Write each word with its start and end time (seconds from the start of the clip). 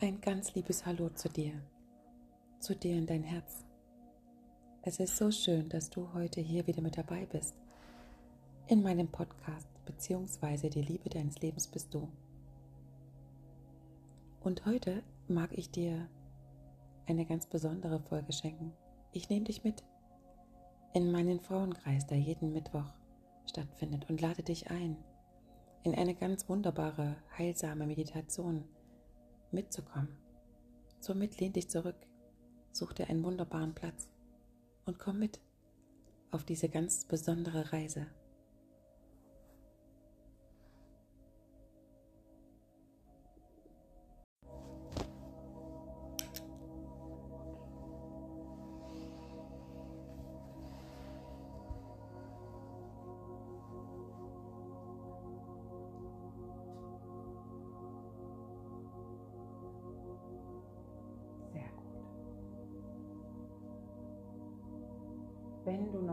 Ein 0.00 0.20
ganz 0.20 0.54
liebes 0.54 0.86
Hallo 0.86 1.08
zu 1.08 1.28
dir, 1.28 1.60
zu 2.60 2.76
dir 2.76 2.96
in 2.96 3.06
dein 3.06 3.24
Herz. 3.24 3.64
Es 4.82 5.00
ist 5.00 5.16
so 5.16 5.32
schön, 5.32 5.68
dass 5.68 5.90
du 5.90 6.12
heute 6.14 6.40
hier 6.40 6.68
wieder 6.68 6.82
mit 6.82 6.96
dabei 6.96 7.26
bist. 7.26 7.56
In 8.68 8.84
meinem 8.84 9.08
Podcast, 9.08 9.66
beziehungsweise 9.86 10.70
die 10.70 10.82
Liebe 10.82 11.08
deines 11.08 11.40
Lebens 11.40 11.66
bist 11.66 11.92
du. 11.92 12.08
Und 14.38 14.64
heute 14.66 15.02
mag 15.26 15.50
ich 15.58 15.68
dir 15.68 16.08
eine 17.08 17.26
ganz 17.26 17.46
besondere 17.46 17.98
Folge 17.98 18.32
schenken. 18.32 18.72
Ich 19.10 19.28
nehme 19.30 19.46
dich 19.46 19.64
mit 19.64 19.82
in 20.94 21.10
meinen 21.10 21.40
Frauenkreis, 21.40 22.06
der 22.06 22.18
jeden 22.18 22.52
Mittwoch 22.52 22.92
stattfindet 23.46 24.08
und 24.08 24.20
lade 24.20 24.44
dich 24.44 24.70
ein, 24.70 24.96
in 25.82 25.96
eine 25.96 26.14
ganz 26.14 26.48
wunderbare, 26.48 27.16
heilsame 27.36 27.84
Meditation 27.84 28.62
mitzukommen. 29.52 30.16
Somit 31.00 31.40
lehn 31.40 31.52
dich 31.52 31.68
zurück, 31.68 31.96
such 32.72 32.92
dir 32.92 33.08
einen 33.08 33.24
wunderbaren 33.24 33.74
Platz 33.74 34.08
und 34.84 34.98
komm 34.98 35.18
mit 35.18 35.40
auf 36.30 36.44
diese 36.44 36.68
ganz 36.68 37.04
besondere 37.04 37.72
Reise. 37.72 38.06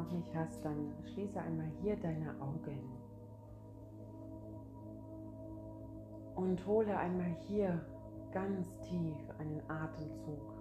Noch 0.05 0.11
nicht 0.11 0.35
hast, 0.35 0.63
dann 0.63 0.93
schließe 1.13 1.39
einmal 1.39 1.69
hier 1.81 1.95
deine 1.97 2.29
Augen. 2.41 2.79
Und 6.35 6.65
hole 6.65 6.95
einmal 6.97 7.35
hier 7.47 7.81
ganz 8.31 8.67
tief 8.81 9.17
einen 9.39 9.61
Atemzug. 9.69 10.53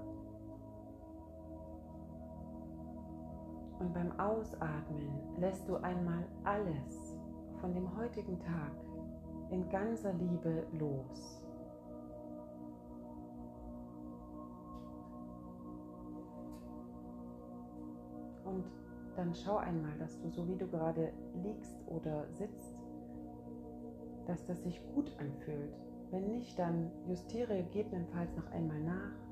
Und 3.80 3.92
beim 3.92 4.18
Ausatmen 4.18 5.10
lässt 5.38 5.68
du 5.68 5.76
einmal 5.76 6.24
alles 6.44 7.16
von 7.60 7.74
dem 7.74 7.94
heutigen 7.96 8.38
Tag 8.40 8.72
in 9.50 9.68
ganzer 9.68 10.12
Liebe 10.12 10.64
los. 10.78 11.42
Und 18.44 18.64
dann 19.16 19.34
schau 19.34 19.56
einmal, 19.56 19.96
dass 19.98 20.18
du 20.20 20.30
so 20.30 20.46
wie 20.48 20.56
du 20.56 20.66
gerade 20.66 21.12
liegst 21.42 21.76
oder 21.86 22.26
sitzt, 22.32 22.76
dass 24.26 24.44
das 24.46 24.62
sich 24.62 24.80
gut 24.94 25.10
anfühlt. 25.18 25.74
Wenn 26.10 26.28
nicht, 26.28 26.58
dann 26.58 26.90
justiere 27.08 27.62
gegebenenfalls 27.64 28.34
noch 28.36 28.50
einmal 28.50 28.80
nach. 28.80 29.23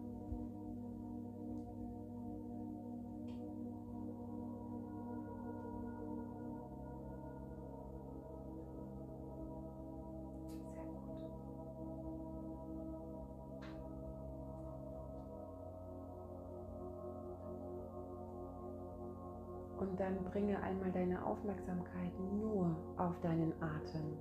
Dann 20.02 20.24
bringe 20.24 20.60
einmal 20.60 20.90
deine 20.90 21.24
Aufmerksamkeit 21.24 22.12
nur 22.32 22.76
auf 22.96 23.20
deinen 23.20 23.52
Atem. 23.62 24.18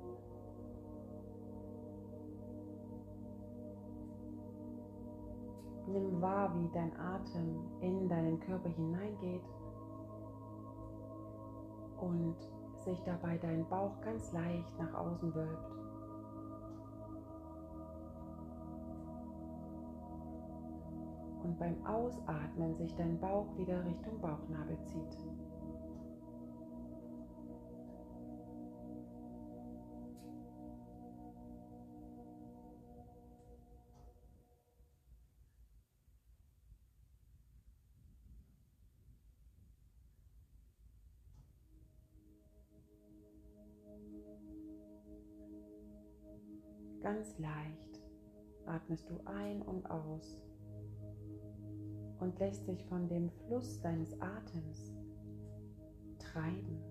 Nimm 5.88 6.22
wahr, 6.22 6.54
wie 6.56 6.70
dein 6.72 6.96
Atem 7.00 7.66
in 7.82 8.08
deinen 8.08 8.40
Körper 8.42 8.70
hineingeht 8.70 9.42
und 12.00 12.36
sich 12.86 13.02
dabei 13.04 13.40
dein 13.40 13.68
Bauch 13.68 14.00
ganz 14.02 14.32
leicht 14.34 14.78
nach 14.78 14.94
außen 14.94 15.34
wölbt. 15.34 15.72
Und 21.44 21.58
beim 21.58 21.86
Ausatmen 21.88 22.76
sich 22.76 22.96
dein 22.96 23.20
Bauch 23.20 23.48
wieder 23.58 23.84
Richtung 23.84 24.22
Bauchnabel 24.22 24.78
zieht. 24.86 25.18
Ganz 47.32 47.40
leicht 47.40 48.02
atmest 48.66 49.10
du 49.10 49.18
ein 49.26 49.62
und 49.62 49.90
aus 49.90 50.42
und 52.20 52.38
lässt 52.40 52.68
dich 52.68 52.84
von 52.86 53.08
dem 53.08 53.30
Fluss 53.30 53.80
deines 53.80 54.20
Atems 54.20 54.92
treiben. 56.20 56.91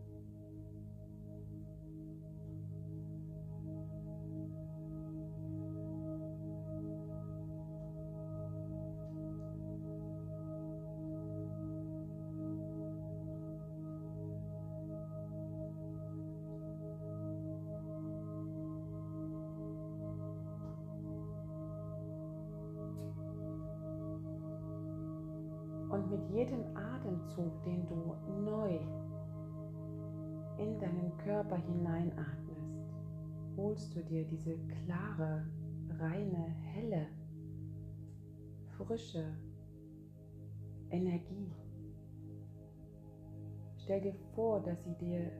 Atemzug, 27.30 27.62
den 27.64 27.86
du 27.86 28.14
neu 28.44 28.78
in 30.58 30.78
deinen 30.78 31.16
Körper 31.18 31.56
hineinatmest, 31.56 32.94
holst 33.56 33.94
du 33.94 34.02
dir 34.02 34.24
diese 34.24 34.56
klare, 34.58 35.46
reine, 35.98 36.54
helle, 36.74 37.06
frische 38.76 39.24
Energie. 40.90 41.52
Stell 43.78 44.00
dir 44.00 44.14
vor, 44.34 44.60
dass 44.60 44.82
sie 44.84 44.94
dir 44.94 45.30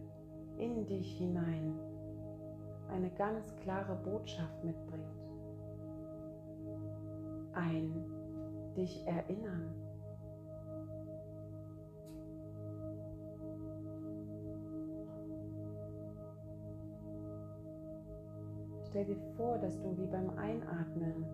in 0.59 0.87
dich 0.87 1.19
hinein 1.19 1.75
eine 2.89 3.11
ganz 3.11 3.55
klare 3.57 3.97
Botschaft 4.05 4.65
mitbringt. 4.65 5.05
Ein 7.53 8.05
dich 8.77 9.07
erinnern 9.07 9.80
Stell 18.91 19.05
dir 19.05 19.21
vor, 19.37 19.57
dass 19.59 19.81
du 19.81 19.97
wie 19.97 20.07
beim 20.09 20.31
Einatmen 20.31 21.25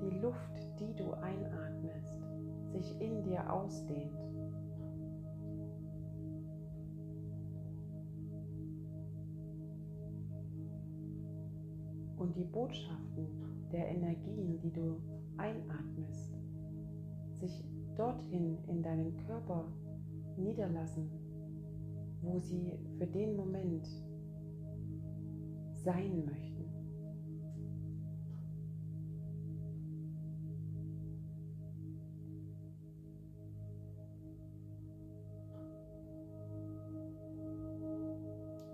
die 0.00 0.20
Luft, 0.20 0.78
die 0.78 0.94
du 0.94 1.12
einatmest, 1.14 2.22
sich 2.70 3.00
in 3.00 3.24
dir 3.24 3.52
ausdehnt. 3.52 4.16
Und 12.18 12.36
die 12.36 12.44
Botschaften 12.44 13.26
der 13.72 13.88
Energien, 13.88 14.60
die 14.60 14.72
du 14.72 15.00
einatmest, 15.38 16.38
sich 17.32 17.64
dorthin 17.96 18.58
in 18.68 18.80
deinen 18.80 19.16
Körper 19.26 19.64
niederlassen, 20.36 21.10
wo 22.22 22.38
sie 22.38 22.78
für 22.96 23.08
den 23.08 23.34
Moment 23.34 24.05
sein 25.86 26.24
möchten. 26.26 26.56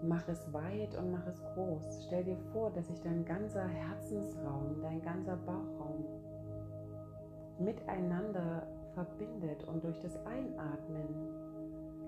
Mach 0.05 0.27
es 0.27 0.53
weit 0.53 0.97
und 0.97 1.13
mach 1.13 1.27
es 1.27 1.41
groß. 1.55 2.05
Stell 2.07 2.25
dir 2.25 2.39
vor, 2.53 2.71
dass 2.71 2.89
sich 2.89 3.01
dein 3.03 3.25
ganzer 3.25 3.69
Herzensraum, 3.69 4.81
dein 4.81 5.03
ganzer 5.03 5.37
Bauchraum 5.37 6.05
miteinander 7.59 8.67
verbindet 8.95 9.65
und 9.65 9.85
durch 9.85 10.01
das 10.01 10.17
Einatmen 10.25 11.09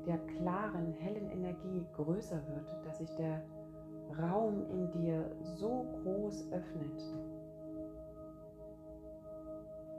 der 0.06 0.19
klaren, 0.19 0.93
hellen 0.95 1.31
Energie 1.31 1.87
größer 1.95 2.43
wird, 2.49 2.87
dass 2.87 2.99
sich 2.99 3.15
der 3.17 3.43
Raum 4.19 4.67
in 4.71 4.91
dir 4.93 5.31
so 5.43 5.87
groß 6.03 6.53
öffnet, 6.53 7.03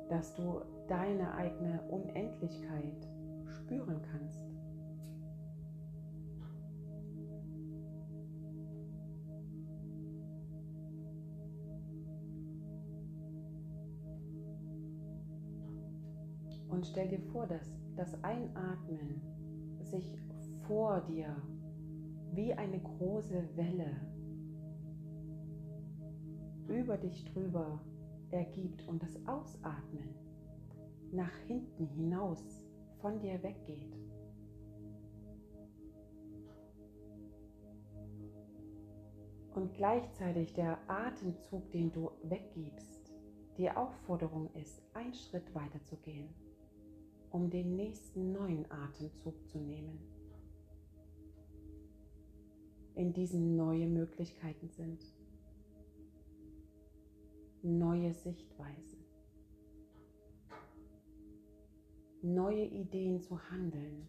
dass 0.10 0.34
du 0.36 0.62
deine 0.88 1.34
eigene 1.34 1.82
Unendlichkeit 1.90 3.08
spüren 3.48 4.02
kannst. 4.12 4.46
Und 16.70 16.86
stell 16.86 17.08
dir 17.08 17.22
vor, 17.32 17.48
dass 17.48 17.74
das 17.96 18.22
Einatmen 18.24 19.22
sich 19.82 20.18
vor 20.68 21.02
dir 21.02 21.36
wie 22.34 22.54
eine 22.54 22.80
große 22.80 23.48
Welle 23.56 24.05
über 26.86 26.98
dich 26.98 27.26
drüber 27.26 27.80
ergibt 28.30 28.88
und 28.88 29.02
das 29.02 29.18
Ausatmen 29.26 30.14
nach 31.12 31.36
hinten 31.48 31.88
hinaus 31.88 32.62
von 33.02 33.20
dir 33.20 33.42
weggeht. 33.42 33.98
Und 39.56 39.74
gleichzeitig 39.74 40.54
der 40.54 40.78
Atemzug, 40.88 41.72
den 41.72 41.92
du 41.92 42.12
weggibst, 42.22 43.12
die 43.58 43.72
Aufforderung 43.72 44.54
ist, 44.54 44.84
einen 44.94 45.16
Schritt 45.16 45.56
weiter 45.56 45.82
zu 45.86 45.96
gehen 45.98 46.30
um 47.36 47.50
den 47.50 47.76
nächsten 47.76 48.32
neuen 48.32 48.66
Atemzug 48.72 49.46
zu 49.50 49.58
nehmen, 49.58 50.00
in 52.94 53.12
diesen 53.12 53.58
neue 53.58 53.88
Möglichkeiten 53.88 54.70
sind, 54.70 55.04
neue 57.66 58.14
Sichtweisen, 58.14 59.04
neue 62.22 62.64
Ideen 62.64 63.20
zu 63.20 63.40
handeln, 63.50 64.08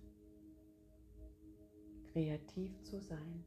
kreativ 2.13 2.83
zu 2.83 3.01
sein, 3.01 3.47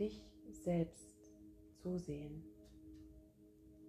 dich 0.00 0.28
selbst 0.50 1.32
zu 1.76 1.96
sehen. 1.96 2.42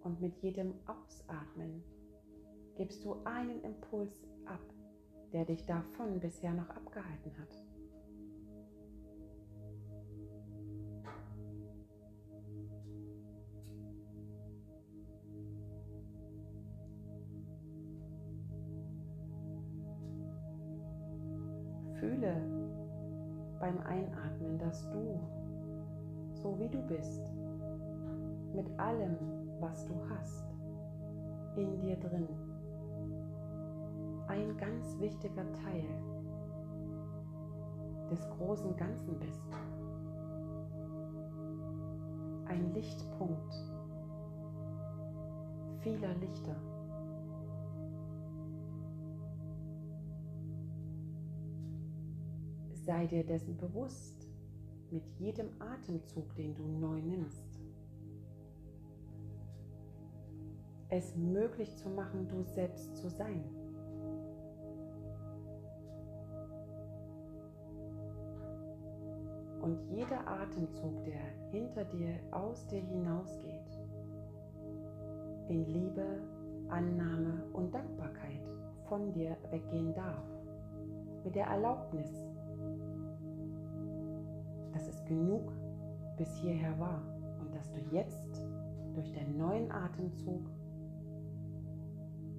Und 0.02 0.20
mit 0.20 0.36
jedem 0.38 0.72
Ausatmen 0.86 1.82
gibst 2.76 3.04
du 3.04 3.14
einen 3.24 3.62
Impuls 3.62 4.28
ab, 4.46 4.62
der 5.32 5.44
dich 5.44 5.66
davon 5.66 6.20
bisher 6.20 6.54
noch 6.54 6.70
abgehalten 6.70 7.36
hat. 7.36 7.69
Dass 24.70 24.88
du, 24.90 25.18
so 26.32 26.56
wie 26.60 26.68
du 26.68 26.80
bist, 26.82 27.24
mit 28.54 28.70
allem, 28.78 29.16
was 29.58 29.84
du 29.84 29.94
hast, 30.08 30.44
in 31.56 31.76
dir 31.80 31.96
drin 31.96 32.28
ein 34.28 34.56
ganz 34.58 34.96
wichtiger 35.00 35.44
Teil 35.54 35.84
des 38.12 38.30
großen 38.30 38.76
Ganzen 38.76 39.18
bist. 39.18 39.42
Ein 42.46 42.72
Lichtpunkt 42.72 43.54
vieler 45.80 46.14
Lichter. 46.14 46.54
Sei 52.72 53.06
dir 53.08 53.24
dessen 53.24 53.56
bewusst 53.56 54.19
mit 54.90 55.04
jedem 55.18 55.48
Atemzug, 55.60 56.34
den 56.36 56.54
du 56.54 56.62
neu 56.62 57.00
nimmst. 57.00 57.60
Es 60.88 61.14
möglich 61.16 61.76
zu 61.76 61.88
machen, 61.88 62.26
du 62.28 62.42
selbst 62.42 62.96
zu 62.96 63.08
sein. 63.08 63.44
Und 69.62 69.78
jeder 69.90 70.26
Atemzug, 70.26 71.04
der 71.04 71.20
hinter 71.50 71.84
dir 71.84 72.18
aus 72.32 72.66
dir 72.66 72.80
hinausgeht, 72.80 73.78
in 75.48 75.66
Liebe, 75.66 76.22
Annahme 76.68 77.44
und 77.52 77.74
Dankbarkeit 77.74 78.48
von 78.88 79.12
dir 79.12 79.36
weggehen 79.50 79.94
darf. 79.94 80.24
Mit 81.24 81.34
der 81.34 81.46
Erlaubnis, 81.46 82.29
dass 84.80 84.88
es 84.88 85.04
genug 85.04 85.52
bis 86.16 86.34
hierher 86.36 86.78
war 86.78 87.02
und 87.38 87.54
dass 87.54 87.70
du 87.70 87.80
jetzt 87.94 88.40
durch 88.94 89.12
deinen 89.12 89.36
neuen 89.36 89.70
Atemzug 89.70 90.48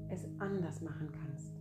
es 0.10 0.28
anders 0.40 0.82
machen 0.82 1.12
kannst. 1.12 1.54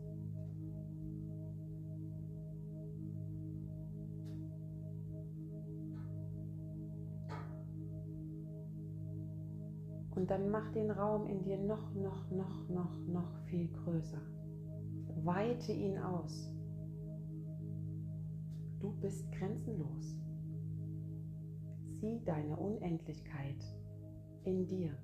Und 10.14 10.30
dann 10.30 10.50
mach 10.50 10.70
den 10.72 10.90
Raum 10.90 11.26
in 11.26 11.42
dir 11.42 11.58
noch, 11.58 11.94
noch, 11.94 12.30
noch, 12.30 12.68
noch, 12.70 13.06
noch 13.06 13.36
viel 13.46 13.68
größer. 13.68 14.20
Weite 15.24 15.72
ihn 15.72 15.98
aus. 15.98 16.50
Du 18.80 18.92
bist 19.00 19.30
grenzenlos. 19.32 20.20
Sieh 22.00 22.18
deine 22.24 22.56
Unendlichkeit 22.56 23.62
in 24.44 24.66
dir. 24.66 24.96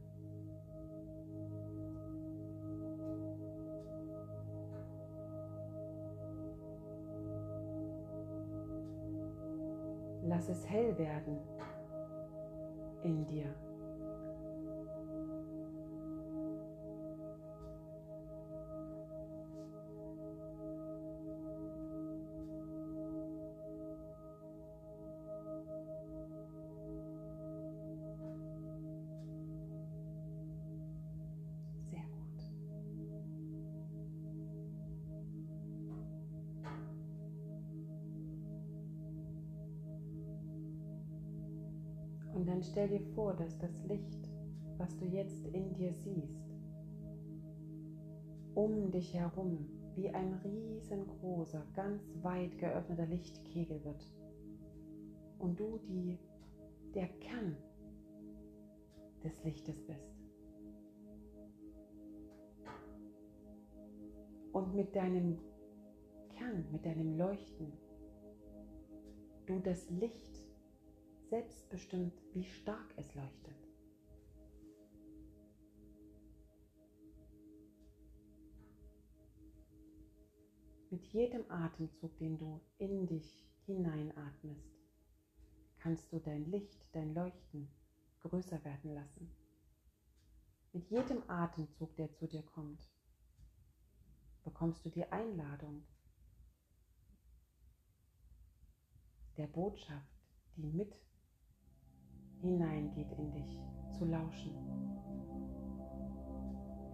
Lass 10.23 10.49
es 10.49 10.67
hell 10.71 10.97
werden 10.97 11.39
in 13.03 13.27
dir. 13.27 13.55
Stell 42.77 42.89
dir 42.89 43.07
vor, 43.15 43.33
dass 43.33 43.57
das 43.57 43.83
Licht, 43.85 44.29
was 44.77 44.95
du 44.99 45.07
jetzt 45.07 45.47
in 45.47 45.73
dir 45.73 45.95
siehst, 45.95 46.45
um 48.55 48.91
dich 48.91 49.15
herum 49.15 49.67
wie 49.95 50.11
ein 50.11 50.35
riesengroßer, 50.45 51.65
ganz 51.73 52.03
weit 52.23 52.59
geöffneter 52.59 53.07
Lichtkegel 53.07 53.83
wird. 53.83 54.13
Und 55.39 55.59
du 55.59 55.79
die, 55.89 56.19
der 56.95 57.09
Kern 57.09 57.57
des 59.25 59.43
Lichtes 59.43 59.81
bist. 59.87 60.15
Und 64.53 64.75
mit 64.75 64.95
deinem 64.95 65.39
Kern, 66.29 66.67
mit 66.71 66.85
deinem 66.85 67.17
Leuchten, 67.17 67.73
du 69.47 69.61
das 69.61 69.89
Licht 69.89 70.36
selbstbestimmt, 71.29 72.15
wie 72.33 72.45
stark 72.45 72.95
es 72.97 73.15
leuchtet. 73.15 73.55
Mit 80.91 81.05
jedem 81.07 81.51
Atemzug, 81.51 82.17
den 82.19 82.39
du 82.39 82.61
in 82.79 83.07
dich 83.07 83.45
hineinatmest, 83.67 84.71
kannst 85.79 86.13
du 86.13 86.21
dein 86.21 86.45
Licht, 86.51 86.87
dein 86.93 87.13
Leuchten 87.13 87.69
größer 88.21 88.65
werden 88.65 88.95
lassen. 88.95 89.31
Mit 90.73 90.89
jedem 90.89 91.29
Atemzug, 91.29 91.97
der 91.97 92.13
zu 92.13 92.29
dir 92.29 92.43
kommt, 92.43 92.89
bekommst 94.45 94.85
du 94.85 94.91
die 94.91 95.05
Einladung 95.11 95.85
der 99.37 99.49
Botschaft, 99.49 100.17
die 100.57 100.71
mit 100.71 100.95
hineingeht 102.47 103.13
in 103.19 103.33
dich, 103.33 103.61
zu 103.99 104.05
lauschen. 104.05 104.53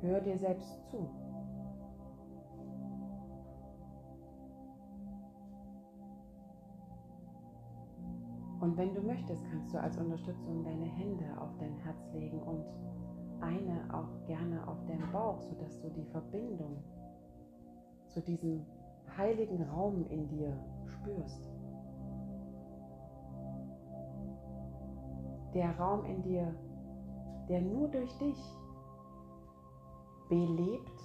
Hör 0.00 0.20
dir 0.20 0.38
selbst 0.38 0.84
zu. 0.90 1.08
Und 8.60 8.76
wenn 8.76 8.94
du 8.94 9.02
möchtest, 9.02 9.44
kannst 9.50 9.74
du 9.74 9.80
als 9.80 9.96
Unterstützung 9.96 10.62
deine 10.64 10.86
Hände 10.86 11.24
auf 11.40 11.50
dein 11.58 11.76
Herz 11.78 12.12
legen 12.14 12.40
und 12.40 12.64
eine 13.40 13.92
auch 13.92 14.24
gerne 14.26 14.66
auf 14.68 14.78
deinen 14.86 15.10
Bauch, 15.10 15.40
sodass 15.40 15.80
du 15.80 15.90
die 15.90 16.04
Verbindung 16.04 16.76
zu 18.06 18.20
diesem 18.20 18.64
heiligen 19.16 19.62
Raum 19.64 20.06
in 20.08 20.28
dir 20.28 20.56
spürst. 20.86 21.51
Der 25.54 25.78
Raum 25.78 26.04
in 26.06 26.22
dir, 26.22 26.54
der 27.48 27.60
nur 27.60 27.88
durch 27.88 28.12
dich 28.18 28.38
belebt 30.28 31.02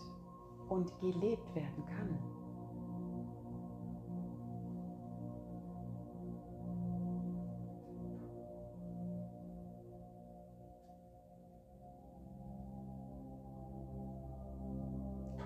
und 0.70 0.98
gelebt 1.00 1.56
werden 1.56 1.86
kann. 1.86 2.18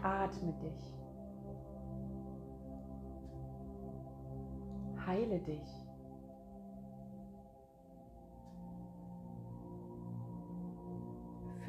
Atme 0.03 0.53
dich. 0.53 0.93
Heile 5.05 5.39
dich. 5.39 5.90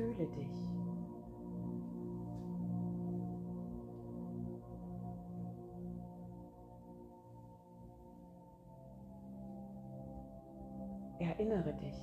Fühle 0.03 0.27
dich. 0.27 0.71
Erinnere 11.21 11.73
dich. 11.75 11.95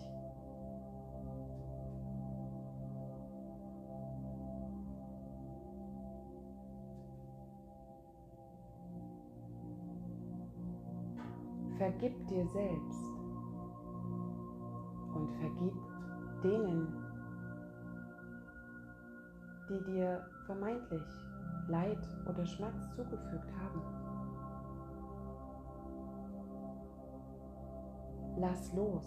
Vergib 11.78 12.28
dir 12.28 12.48
selbst 12.48 13.04
und 15.16 15.30
vergib 15.42 15.74
denen, 16.44 16.89
die 19.70 19.84
dir 19.84 20.26
vermeintlich 20.46 21.08
Leid 21.68 22.00
oder 22.28 22.46
Schmerz 22.46 22.90
zugefügt 22.96 23.52
haben. 23.62 23.82
Lass 28.38 28.74
los 28.74 29.06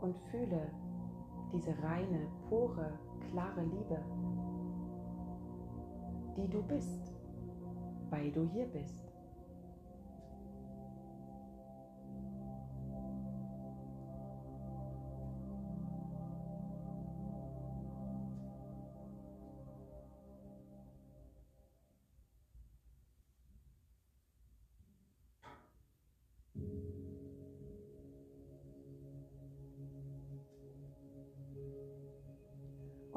und 0.00 0.16
fühle 0.30 0.70
diese 1.52 1.70
reine, 1.82 2.28
pure, 2.48 2.92
klare 3.30 3.62
Liebe, 3.62 3.98
die 6.36 6.48
du 6.48 6.62
bist 6.62 7.20
weil 8.10 8.30
du 8.32 8.48
hier 8.52 8.66
bist. 8.66 9.09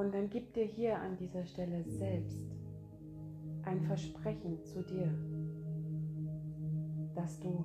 Und 0.04 0.14
dann 0.14 0.30
gib 0.30 0.54
dir 0.54 0.66
hier 0.66 1.00
an 1.00 1.16
dieser 1.16 1.46
Stelle 1.46 1.82
selbst 1.86 2.38
ein 3.64 3.80
Versprechen 3.84 4.62
zu 4.66 4.84
dir, 4.84 5.10
dass 7.16 7.40
du 7.40 7.64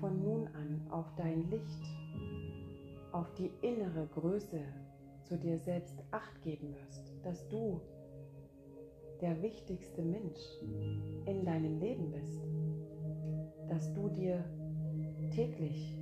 von 0.00 0.22
nun 0.22 0.46
an 0.46 0.80
auf 0.88 1.04
dein 1.18 1.50
Licht, 1.50 1.82
auf 3.12 3.34
die 3.34 3.50
innere 3.60 4.06
Größe 4.14 4.60
zu 5.24 5.36
dir 5.36 5.58
selbst 5.58 6.02
acht 6.10 6.40
geben 6.40 6.74
wirst, 6.74 7.12
dass 7.22 7.46
du 7.50 7.82
der 9.20 9.42
wichtigste 9.42 10.00
Mensch 10.00 10.40
in 11.26 11.44
deinem 11.44 11.80
Leben 11.80 12.10
bist, 12.10 12.40
dass 13.68 13.92
du 13.92 14.08
dir 14.08 14.42
täglich 15.34 15.98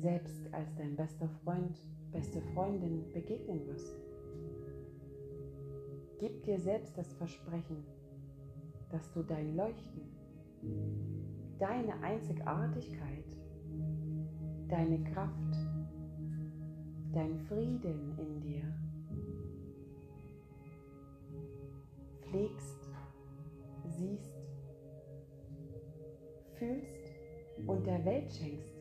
selbst 0.00 0.52
als 0.52 0.74
dein 0.74 0.96
bester 0.96 1.28
Freund, 1.44 1.78
beste 2.10 2.40
Freundin 2.54 3.04
begegnen 3.12 3.64
wirst. 3.68 4.09
Gib 6.20 6.42
dir 6.42 6.60
selbst 6.60 6.98
das 6.98 7.14
Versprechen, 7.14 7.82
dass 8.90 9.10
du 9.12 9.22
dein 9.22 9.56
Leuchten, 9.56 10.02
deine 11.58 11.94
Einzigartigkeit, 12.02 13.24
deine 14.68 15.02
Kraft, 15.02 15.56
dein 17.14 17.38
Frieden 17.48 18.18
in 18.18 18.38
dir 18.42 18.70
pflegst, 22.20 22.90
siehst, 23.86 24.36
fühlst 26.58 27.12
und 27.66 27.86
der 27.86 28.04
Welt 28.04 28.30
schenkst. 28.30 28.79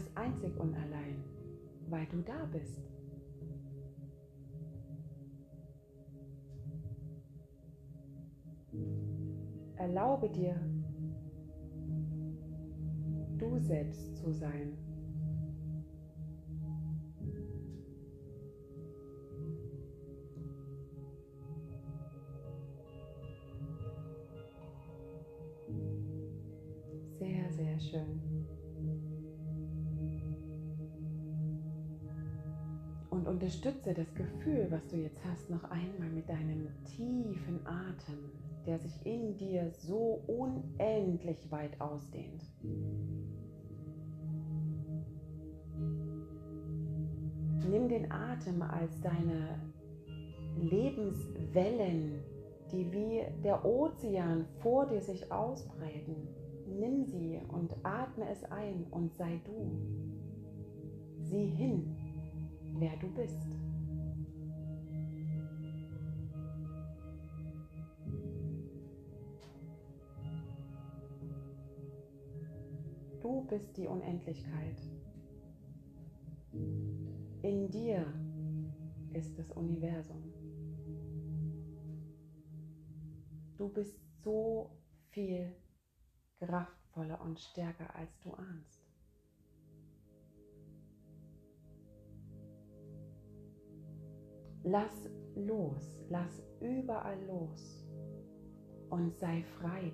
Das 0.00 0.16
einzig 0.16 0.58
und 0.58 0.74
allein, 0.74 1.22
weil 1.90 2.06
du 2.06 2.22
da 2.22 2.46
bist. 2.46 2.80
Erlaube 9.76 10.30
dir, 10.30 10.58
du 13.36 13.58
selbst 13.58 14.16
zu 14.16 14.32
sein. 14.32 14.89
Unterstütze 33.50 33.94
das 33.94 34.14
Gefühl, 34.14 34.68
was 34.70 34.86
du 34.86 34.96
jetzt 34.96 35.18
hast, 35.24 35.50
noch 35.50 35.64
einmal 35.64 36.08
mit 36.10 36.28
deinem 36.28 36.68
tiefen 36.84 37.66
Atem 37.66 38.30
der 38.66 38.78
sich 38.78 39.06
in 39.06 39.36
dir 39.38 39.70
so 39.70 40.22
unendlich 40.26 41.50
weit 41.50 41.80
ausdehnt. 41.80 42.42
Nimm 47.68 47.88
den 47.88 48.12
Atem 48.12 48.60
als 48.60 49.00
deine 49.00 49.58
Lebenswellen, 50.58 52.22
die 52.70 52.92
wie 52.92 53.22
der 53.42 53.64
Ozean 53.64 54.44
vor 54.60 54.86
dir 54.86 55.00
sich 55.00 55.32
ausbreiten. 55.32 56.28
Nimm 56.68 57.06
sie 57.06 57.40
und 57.48 57.74
atme 57.82 58.28
es 58.30 58.44
ein 58.44 58.86
und 58.90 59.14
sei 59.14 59.40
du. 59.46 59.70
Sieh 61.22 61.46
hin, 61.46 61.96
wer 62.80 62.96
du 62.96 63.08
bist. 63.12 63.46
Du 73.20 73.44
bist 73.44 73.76
die 73.76 73.86
Unendlichkeit. 73.86 74.80
In 77.42 77.70
dir 77.70 78.06
ist 79.12 79.38
das 79.38 79.50
Universum. 79.52 80.32
Du 83.58 83.68
bist 83.68 84.00
so 84.22 84.70
viel 85.10 85.54
kraftvoller 86.38 87.20
und 87.20 87.38
stärker, 87.38 87.94
als 87.94 88.18
du 88.20 88.32
ahnst. 88.32 88.79
Lass 94.64 95.08
los, 95.36 95.98
lass 96.10 96.42
überall 96.60 97.18
los 97.26 97.86
und 98.90 99.16
sei 99.18 99.42
frei. 99.58 99.92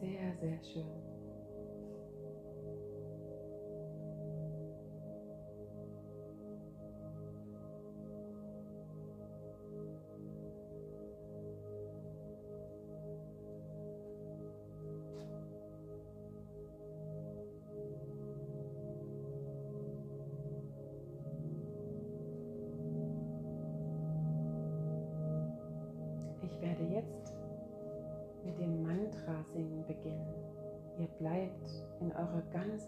Sehr, 0.00 0.36
sehr 0.40 0.64
schön. 0.64 1.11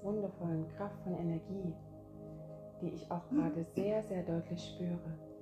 Wundervollen, 0.05 0.67
kraftvollen 0.77 1.19
Energie, 1.19 1.73
die 2.81 2.89
ich 2.91 3.11
auch 3.11 3.29
gerade 3.31 3.65
sehr, 3.75 4.03
sehr 4.05 4.23
deutlich 4.23 4.63
spüre. 4.63 5.34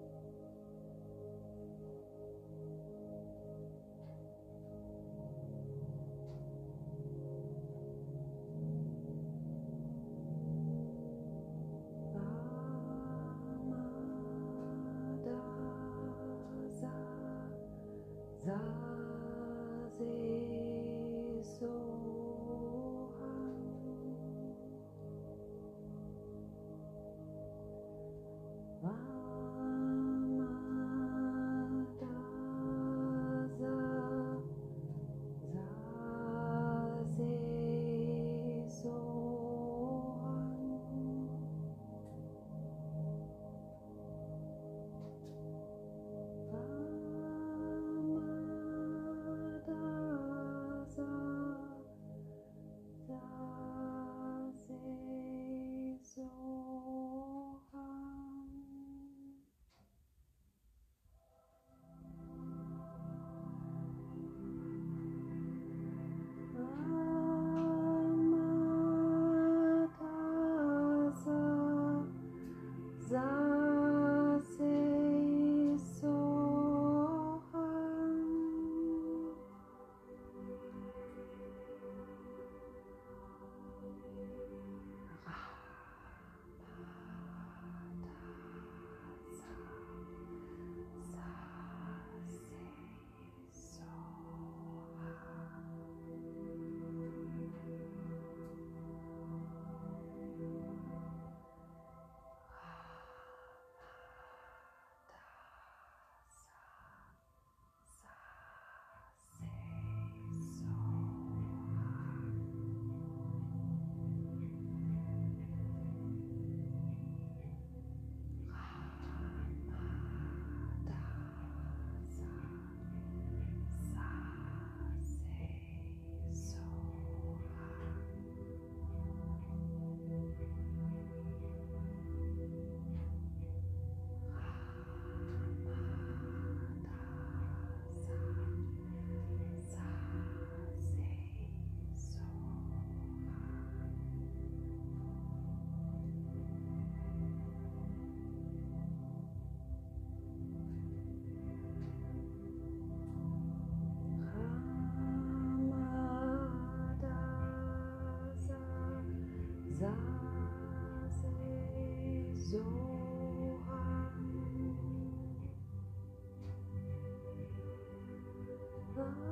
Oh. 168.94 169.31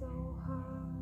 Soham. 0.00 0.99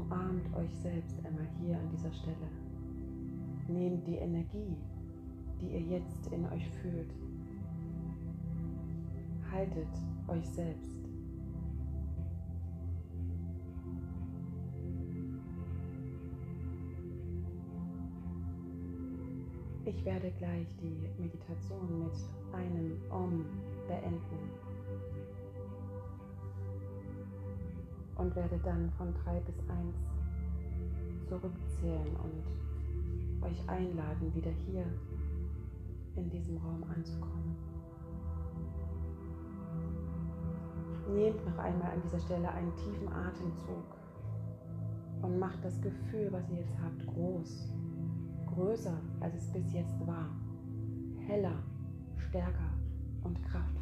Umarmt 0.00 0.54
euch 0.56 0.74
selbst 0.76 1.16
einmal 1.24 1.46
hier 1.60 1.76
an 1.76 1.88
dieser 1.90 2.12
Stelle. 2.12 2.48
Nehmt 3.68 4.06
die 4.06 4.16
Energie, 4.16 4.76
die 5.60 5.68
ihr 5.68 5.80
jetzt 5.80 6.26
in 6.32 6.44
euch 6.46 6.68
fühlt. 6.80 7.12
Haltet 9.50 9.88
euch 10.28 10.48
selbst. 10.48 10.96
Ich 19.84 20.04
werde 20.04 20.30
gleich 20.38 20.68
die 20.80 21.20
Meditation 21.20 22.04
mit 22.04 22.12
einem 22.54 22.96
Om 23.10 23.44
beenden. 23.88 24.69
Und 28.30 28.36
werde 28.36 28.58
dann 28.62 28.90
von 28.96 29.12
3 29.24 29.40
bis 29.40 29.58
1 29.68 29.96
zurückzählen 31.28 32.16
und 32.22 33.44
euch 33.44 33.68
einladen, 33.68 34.32
wieder 34.34 34.52
hier 34.66 34.84
in 36.14 36.30
diesem 36.30 36.56
Raum 36.58 36.84
anzukommen. 36.94 37.56
Nehmt 41.12 41.44
noch 41.44 41.58
einmal 41.58 41.90
an 41.90 42.02
dieser 42.02 42.20
Stelle 42.20 42.48
einen 42.52 42.72
tiefen 42.76 43.08
Atemzug 43.08 43.96
und 45.22 45.38
macht 45.40 45.64
das 45.64 45.80
Gefühl, 45.80 46.28
was 46.30 46.48
ihr 46.50 46.58
jetzt 46.58 46.78
habt, 46.80 47.04
groß, 47.08 47.72
größer, 48.54 48.96
als 49.18 49.34
es 49.34 49.52
bis 49.52 49.72
jetzt 49.72 50.06
war, 50.06 50.28
heller, 51.26 51.64
stärker 52.16 52.70
und 53.24 53.42
kraftvoller. 53.42 53.79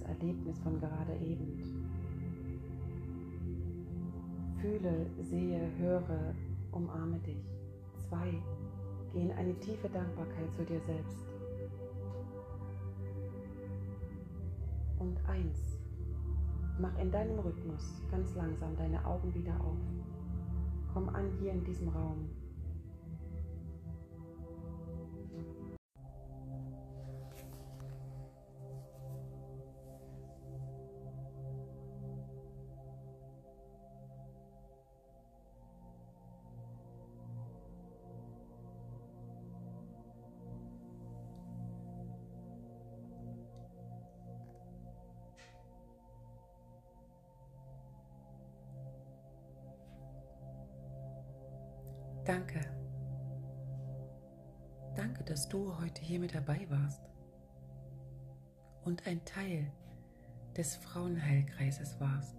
Erlebnis 0.00 0.58
von 0.60 0.80
gerade 0.80 1.14
eben. 1.16 1.60
Fühle, 4.58 5.10
sehe, 5.20 5.60
höre, 5.76 6.34
umarme 6.70 7.18
dich. 7.18 7.44
Zwei, 8.08 8.32
geh 9.12 9.20
in 9.20 9.32
eine 9.32 9.54
tiefe 9.60 9.90
Dankbarkeit 9.90 10.54
zu 10.56 10.64
dir 10.64 10.80
selbst. 10.80 11.26
Und 14.98 15.18
eins, 15.28 15.78
mach 16.78 16.96
in 16.98 17.10
deinem 17.10 17.38
Rhythmus 17.40 18.00
ganz 18.10 18.34
langsam 18.34 18.74
deine 18.76 19.04
Augen 19.04 19.34
wieder 19.34 19.60
auf. 19.60 19.76
Komm 20.94 21.10
an 21.10 21.30
hier 21.40 21.52
in 21.52 21.64
diesem 21.64 21.88
Raum 21.88 22.30
Danke. 52.24 52.60
Danke, 54.94 55.24
dass 55.24 55.48
du 55.48 55.76
heute 55.78 56.02
hier 56.02 56.20
mit 56.20 56.34
dabei 56.34 56.66
warst 56.70 57.02
und 58.84 59.06
ein 59.06 59.24
Teil 59.24 59.72
des 60.56 60.76
Frauenheilkreises 60.76 61.98
warst. 61.98 62.36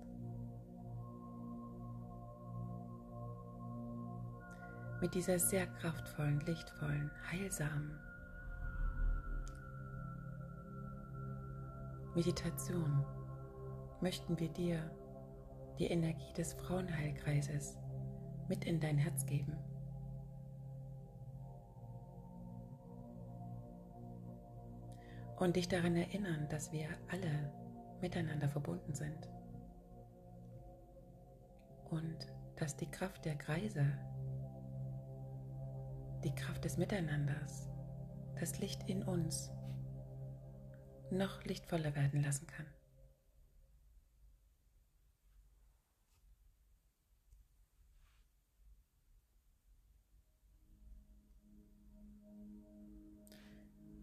Mit 5.01 5.15
dieser 5.15 5.37
sehr 5.37 5.67
kraftvollen, 5.67 6.39
lichtvollen, 6.41 7.11
heilsamen 7.29 7.99
Meditation 12.15 13.03
möchten 13.99 14.39
wir 14.39 14.49
dir 14.49 14.79
die 15.79 15.87
Energie 15.87 16.31
des 16.37 16.53
Frauenheilkreises 16.53 17.77
mit 18.47 18.65
in 18.65 18.79
dein 18.79 18.97
Herz 18.97 19.25
geben. 19.25 19.57
Und 25.43 25.57
dich 25.57 25.67
daran 25.67 25.97
erinnern, 25.97 26.47
dass 26.47 26.71
wir 26.71 26.87
alle 27.11 27.51
miteinander 27.99 28.47
verbunden 28.47 28.93
sind 28.93 29.27
und 31.89 32.27
dass 32.55 32.77
die 32.77 32.89
Kraft 32.89 33.25
der 33.25 33.35
Kreise, 33.35 33.85
die 36.23 36.33
Kraft 36.33 36.63
des 36.63 36.77
Miteinanders, 36.77 37.67
das 38.39 38.59
Licht 38.59 38.89
in 38.89 39.03
uns 39.03 39.51
noch 41.11 41.43
lichtvoller 41.43 41.93
werden 41.93 42.23
lassen 42.23 42.47
kann. 42.47 42.65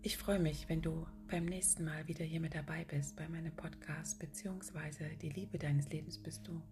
Ich 0.03 0.17
freue 0.17 0.39
mich, 0.39 0.67
wenn 0.71 0.81
du 0.81 1.07
beim 1.29 1.45
nächsten 1.45 1.85
Mal 1.85 2.09
wieder 2.09 2.25
hier 2.25 2.41
mit 2.41 2.55
dabei 2.55 2.85
bist 2.85 3.17
bei 3.17 3.29
meinem 3.29 3.55
Podcast 3.55 4.19
beziehungsweise 4.19 5.05
die 5.21 5.29
Liebe 5.29 5.59
deines 5.59 5.91
Lebens 5.91 6.17
bist 6.17 6.49
du. 6.49 6.63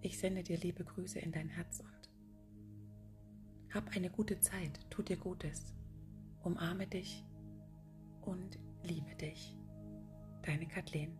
Ich 0.00 0.18
sende 0.18 0.42
dir 0.42 0.58
liebe 0.58 0.84
Grüße 0.84 1.20
in 1.20 1.30
dein 1.30 1.48
Herz 1.48 1.78
und 1.78 2.10
hab 3.72 3.94
eine 3.94 4.10
gute 4.10 4.40
Zeit, 4.40 4.80
tu 4.90 5.02
dir 5.02 5.18
Gutes, 5.18 5.72
umarme 6.42 6.88
dich 6.88 7.24
und 8.22 8.58
liebe 8.82 9.14
dich. 9.14 9.56
Deine 10.42 10.66
Kathleen. 10.66 11.16